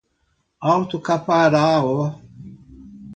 Alto 0.69 0.99
Caparaó 0.99 2.09